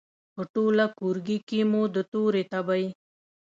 [0.35, 2.85] په ټوله کورکې کې مو د تورې تبې،